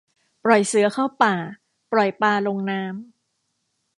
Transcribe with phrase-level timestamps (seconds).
[0.43, 1.35] ปล่อยเสือเข้าป่า
[1.91, 3.13] ปล่อยปลาลงน้ำ